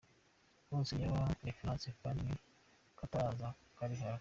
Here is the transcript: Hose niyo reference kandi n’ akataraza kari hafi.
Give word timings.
Hose 0.69 0.91
niyo 0.95 1.13
reference 1.47 1.87
kandi 2.01 2.21
n’ 2.27 2.29
akataraza 2.93 3.47
kari 3.77 3.95
hafi. 4.03 4.19